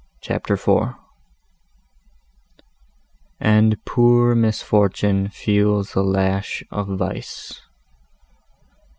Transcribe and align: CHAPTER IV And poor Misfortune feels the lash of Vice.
CHAPTER 0.19 0.55
IV 0.55 0.95
And 3.39 3.77
poor 3.85 4.33
Misfortune 4.33 5.27
feels 5.29 5.91
the 5.93 6.01
lash 6.01 6.63
of 6.71 6.87
Vice. 6.97 7.61